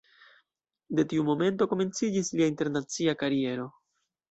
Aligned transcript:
De 0.99 1.05
tiu 1.11 1.25
momento 1.27 1.67
komenciĝis 1.75 2.33
lia 2.39 2.49
internacia 2.55 3.17
kariero. 3.23 3.71